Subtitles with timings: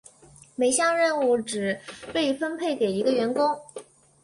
[0.55, 1.79] 每项任务只
[2.11, 3.61] 被分配给一个员工。